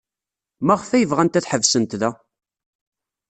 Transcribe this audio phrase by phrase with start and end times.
[0.65, 2.11] Maɣef ay bɣant ad ḥebsent da?